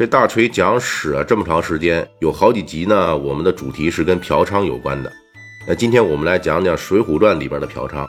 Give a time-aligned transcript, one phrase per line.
[0.00, 3.14] 这大锤讲史啊，这么长时间，有好几集呢。
[3.14, 5.12] 我们的主题是跟嫖娼有关的。
[5.68, 8.06] 那今天我们来讲讲《水浒传》里边的嫖娼。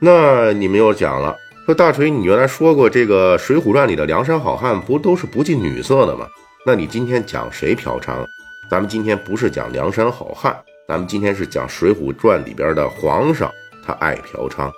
[0.00, 6.26] 那你们又讲了，说大锤，你原来说过这个《水浒传》里的梁山好汉不都是不近女色的吗？
[6.66, 8.26] 那你今天讲谁嫖娼？
[8.70, 10.54] 咱们今天不是讲梁山好汉，
[10.86, 13.50] 咱们今天是讲《水浒传》里边的皇上，
[13.82, 14.70] 他爱嫖娼。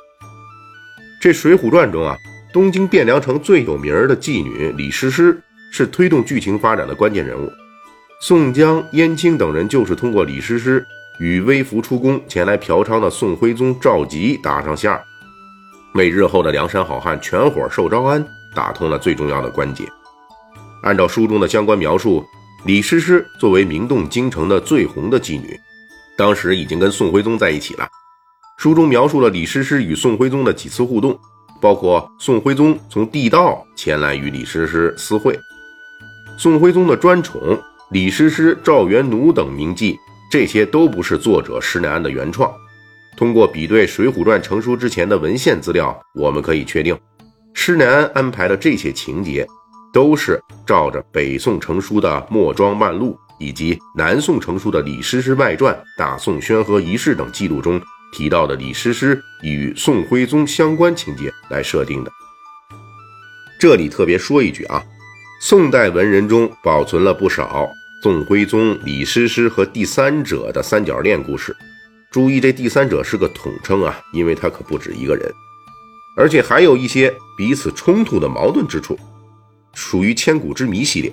[1.21, 2.17] 这《水浒传》中啊。
[2.53, 7.51] 东京汴梁城最有名的妓女李师师是推动剧情发展的关键人物，
[8.21, 10.85] 宋江、燕青等人就是通过李师师
[11.19, 15.01] 与微服出宫前来嫖娼的宋徽宗赵佶搭上线，
[15.95, 19.85] 为日后的梁山好汉全伙受招安打通了最重要的关节。
[20.83, 22.25] 按照书中的相关描述，
[22.67, 25.59] 李师师作为名动京城的最红的妓女，
[26.17, 27.89] 当时已经跟宋徽宗在一起了。
[28.59, 31.19] 书中描述了李师师与宋徽宗的几次互动。
[31.63, 35.39] 包括宋徽宗从地道前来与李师师私会，
[36.41, 37.39] 宋徽宗的专宠
[37.91, 39.95] 李师师、赵元奴等名妓，
[40.31, 42.51] 这些都不是作者施耐庵的原创。
[43.15, 46.99] 通过比对《水浒传》成书之前的文献资料，我们可以确定，
[47.53, 49.47] 施耐庵安排的这些情节，
[49.93, 57.79] 都是照着北宋成书的《墨庄漫录》以及南宋成书的《李师师外传》《大宋宣和遗事》等记录中。
[58.15, 62.11] 提到的李师师与宋徽宗相关情节来设定的。
[63.59, 64.83] 这里特别说一句啊，
[65.43, 67.67] 宋代文人中保存了不少
[68.03, 71.57] 宋徽宗、李师师和第三者的三角恋故事。
[72.11, 75.33] 注意，这第三者是个统称啊，因为他可不止一个人，
[76.15, 78.99] 而且还有一些彼此冲突的矛盾之处，
[79.73, 81.11] 属于千古之谜系列。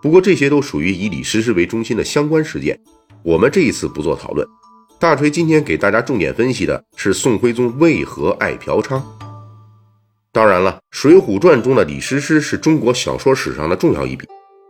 [0.00, 2.80] 不过这些都属于以李师师为中心的相关事件，
[3.22, 4.48] 我们这一次不做讨论。
[4.98, 9.02] 大锤今天给大家重点分析的是宋徽宗为何爱嫖娼。
[10.38, 14.24] 当然了，《水浒传》中的李师师是中国小说史上的重要一笔。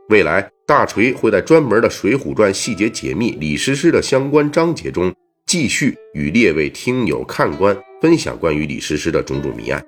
[0.09, 5.15] 未来大锤会在专门的《水浒传》细节解密李师师的相关章节中，
[5.45, 9.84] 继续与列位听友看官分享关于李师师的种种谜案。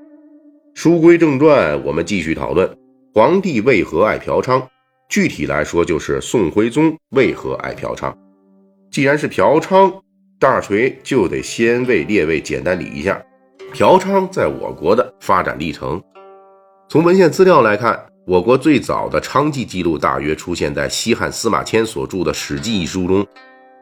[0.75, 2.71] 书归正传，我们继续讨论
[3.15, 4.63] 皇帝为何爱嫖娼。
[5.09, 8.15] 具体来说，就是宋徽宗为何爱嫖娼。
[8.91, 9.91] 既然是嫖娼，
[10.39, 13.19] 大锤就得先为列位简单理一下
[13.73, 16.03] 嫖娼在我国的发展历程。
[16.89, 23.25] 从文献资料来看，我国最早的娼妓记录大约出现在西汉司马迁所著的《史记》一书中，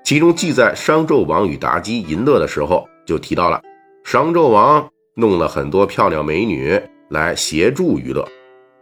[0.04, 3.60] 其中记载商纣王与妲己淫乐的时候，就提到了
[4.04, 8.27] 商纣王弄了很多漂亮美女来协助娱乐。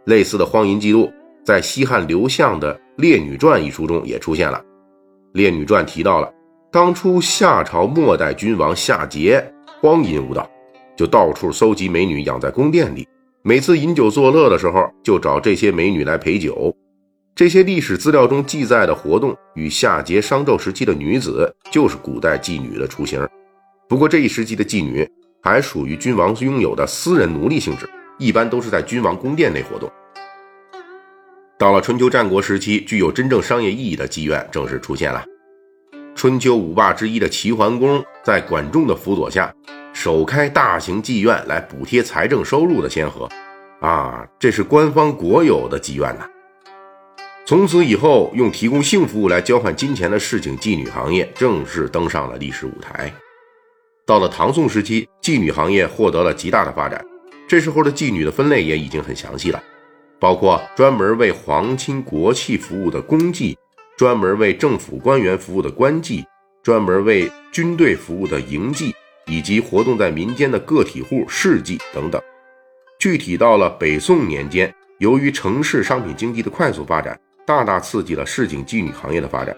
[0.05, 1.11] 类似的荒淫记录
[1.43, 4.57] 在西汉刘向的《列女传》一书中也出现了，
[5.31, 6.31] 《列女传》提到了。
[6.69, 9.41] 当初夏朝末代君王夏桀
[9.81, 10.47] 荒淫无道，
[10.97, 13.07] 就到处搜集美女养在宫殿里。
[13.43, 16.75] 每次饮酒作乐的时候，就找这些美女来陪酒。
[17.35, 23.25] 这些历史资料中记载的活动与夏桀、商纣时期的女子，就是古代妓女的雏形。
[23.87, 25.07] 不过这一时期的妓女
[25.41, 27.87] 还属于君王拥有的私人奴隶性质，
[28.17, 29.89] 一般都是在君王宫殿内活动。
[31.59, 35.23] 到了春秋战国时期，具有真正商业意义的妓院正式出现了。
[36.15, 39.53] 春秋五霸之一的齐桓公，在管仲的辅佐下，
[39.99, 43.27] 首开大型妓院来补贴财政收入的先河，
[43.81, 46.29] 啊，这是官方国有的妓院呐。
[47.47, 53.11] 从此以后，用提供性服务来交换金钱的事情妓女行业正式登上了历史舞台。
[54.05, 57.03] 到了唐宋时期，妓女行业获得了极大的发展。
[57.47, 59.59] 这时候的妓女的分类也已经很详细了，
[60.19, 63.55] 包括专门为皇亲国戚服务的公妓。
[63.97, 66.23] 专门为政府官员服务的官妓，
[66.61, 68.93] 专门为军队服务的营妓，
[69.27, 72.21] 以及活动在民间的个体户、市妓等等。
[72.99, 79.55] 具体到了北宋年间，由于城市商品经济的快速发展，大大刺激了市井妓女行业的发展。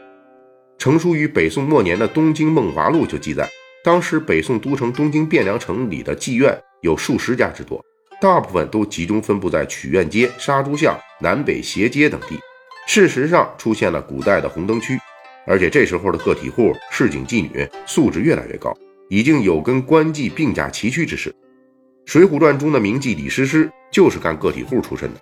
[0.77, 3.49] 成书于北宋末年的《东京梦华录》就记载，
[3.83, 7.83] 当时北宋都城东京汴梁城里的妓院有数十家之多，
[8.21, 12.39] 大部分都集中分布在曲苑街、杀猪巷、南北斜街等地。
[12.87, 14.97] 事实上，出现了古代的红灯区，
[15.45, 18.75] 而且这时候的个体户、市井妓女素质越来越高，
[19.09, 21.29] 已经有跟官妓并驾齐驱之势。
[22.05, 25.19] 《水浒传》中的名妓李师师就是干个体户出身的，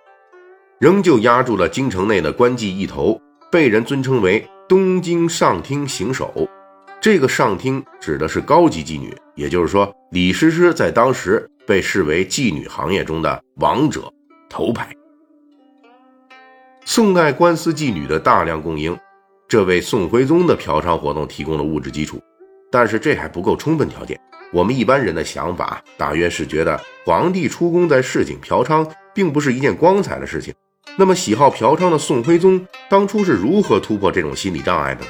[0.80, 3.19] 仍旧压住了京城内的官妓一头。
[3.50, 6.48] 被人尊称为东京上厅行首。
[7.00, 14.12] 这个上厅指的是高级妓女，也就是说，李师师在当时被视为妓女行业中的王者
[14.50, 14.94] 头牌。
[16.84, 18.98] 宋代官司妓女的大量供应，
[19.48, 22.19] 这为宋徽宗的嫖娼活动提供了物质基础。
[22.77, 24.19] 但是这还不够充分条件。
[24.53, 30.53] 我们一般人的想法大约是觉得，皇帝出宫在市井嫖娼，并不是一件光彩的事情。
[30.95, 35.07] 那么，喜好嫖娼的宋徽宗当初是如何突破这种心理障碍的呢？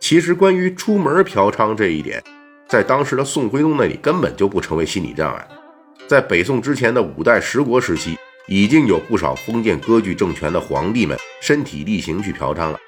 [0.00, 2.20] 其实，关于出门嫖娼这一点，
[2.66, 5.46] 在当时的宋徽宗那里根本就不成为心理障碍。
[6.08, 8.18] 在北宋之前的五代十国时期，
[8.48, 12.80] 已经有不少封建割据政权的皇帝们身体力行去嫖娼了，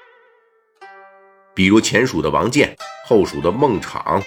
[1.57, 2.73] 比如前蜀的王建。
[3.09, 4.21] 后蜀的孟昶，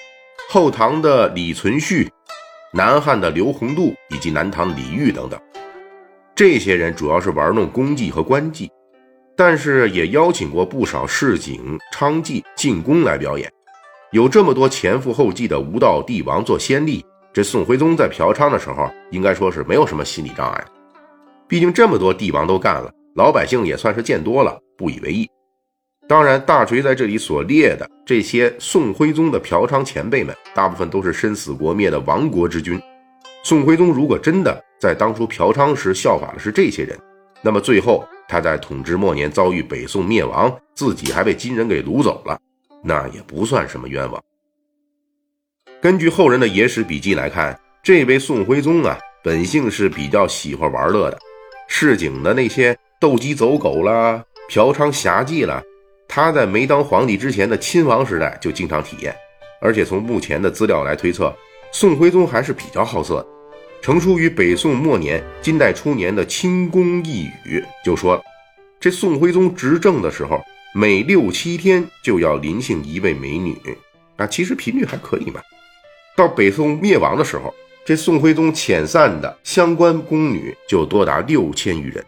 [0.49, 2.09] 后唐的李存勖，
[2.73, 5.39] 南汉的刘宏度以及南唐李煜等等，
[6.35, 8.71] 这些人主要是玩弄功绩和官妓，
[9.37, 13.53] 但是也邀请过不少市井娼妓进宫来表演。
[14.13, 17.05] 有这么多前赴后继的无道帝王做先例，
[17.35, 20.65] 这宋徽宗在嫖娼的时候，应该说是没有什么心理障碍。
[21.47, 25.29] 毕竟这么多帝王都干了，老百姓也算是见多了，不以为意。
[26.11, 32.83] 当然，大锤在这里所列的这些宋徽宗的嫖娼前辈们，大部分都是身死国灭的亡国之君。
[33.45, 36.99] 宋徽宗如果真的在当初嫖娼时效法的是这些人，
[37.43, 42.37] 那么最后他在统治末年遭遇北宋灭亡，自己还被金人给掳走了，
[42.83, 44.21] 那也不算什么冤枉。
[45.81, 51.17] 根据后人的野史笔记来看，这位宋徽宗啊，本性是比较喜欢玩乐的，
[51.69, 55.63] 市井的那些斗鸡走狗啦、嫖娼侠妓啦。
[56.13, 59.15] 他在没当皇帝之前的亲王时代就经常体验，
[59.61, 61.33] 而且从目前的资料来推测，
[61.71, 63.27] 宋徽宗还是比较好色的。
[63.81, 68.21] 成书于北宋末年、金代初年的《清宫异语》就说，
[68.81, 70.43] 这宋徽宗执政的时候，
[70.75, 73.57] 每六七天就要临幸一位美女，
[74.17, 75.41] 啊，其实频率还可以嘛。
[76.17, 77.55] 到北宋灭亡的时候，
[77.85, 82.05] 这宋徽宗遣散的相关宫女就多达六千余人，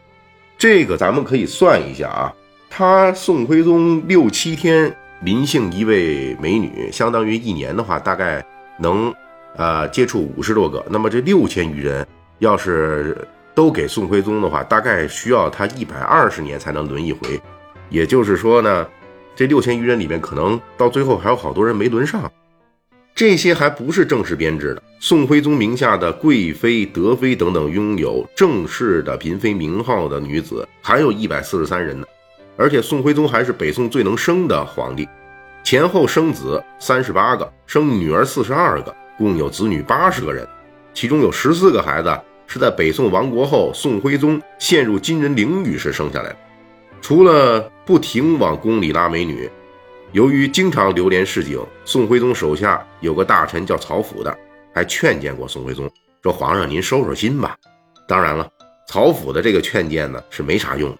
[0.59, 2.35] 这个咱们可以算一下啊。
[2.75, 8.43] 他宋徽宗六七天临幸一位美女，相当于一年的话，大概
[8.79, 9.15] 能
[9.57, 10.83] 呃接触五十多个。
[10.89, 12.07] 那么这六千余人，
[12.39, 17.39] 要是都给宋徽宗的话，大概需要他一百二十年才能轮一回。
[17.91, 18.89] 也就是说呢，
[19.37, 22.33] 这六千余人里面，可能到最后还有好多人没轮上。
[23.15, 24.83] 这些还不是正式编制的。
[24.99, 32.07] 宋徽宗名下的贵妃、德妃等等，拥有正式的嫔妃名号的女子，还有一百四十三人呢。
[32.57, 35.09] 而且宋徽宗还是北宋最能生的皇帝，
[35.65, 40.47] 前后生子三十八个，生女儿四十二个，共有子女八十个人，
[40.93, 46.37] 其中有十四个孩子是在北宋亡国后，宋徽宗陷入金人囹圄时生下来的。
[47.01, 49.51] 除了不停往宫里拉美女，
[50.13, 54.39] 由于经常流连市井，宋徽宗手下有个大臣叫曹府的，
[54.75, 55.91] 还劝谏过宋徽宗
[56.23, 57.57] 说：“皇上您收收心吧。”
[58.07, 58.49] 当然了，
[58.87, 60.97] 曹府的这个劝谏呢是没啥用。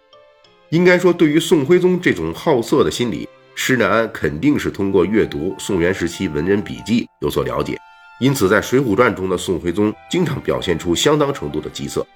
[0.73, 7.77] 应该说，对于宋徽宗这种好色的心理，施耐庵肯定是通过阅读宋元时期文人笔记有所了解。
[8.19, 12.07] 因此，在《水浒传》中的宋徽宗经常表现出相当程度的急色。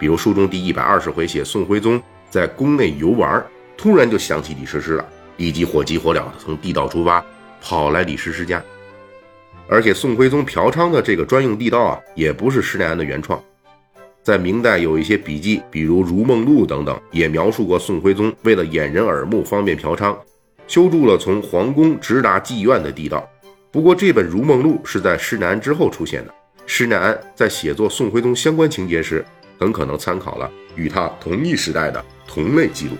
[0.00, 3.40] 比如书中第一百二十回写宋徽宗在宫内游玩，
[3.78, 7.24] 突然就想起李师师了，立即火急火燎的从地道出发，
[7.60, 8.60] 跑来李师师家。
[9.68, 13.40] 而且，宋徽宗嫖娼的这个专用地道啊，也不是施耐庵的原创。
[14.22, 20.16] 在明代有一些笔记，比如《如梦录》等等，也描述过宋徽宗为了掩人耳目、方便嫖娼，
[20.68, 23.28] 修筑了从皇宫直达妓院的地道。
[23.72, 26.32] 不过，这本《如梦录》是在施耐庵之后出现的。
[26.66, 29.24] 施耐庵在写作宋徽宗相关情节时，
[29.58, 32.92] 很可能参考了与他同一时代的同类记录。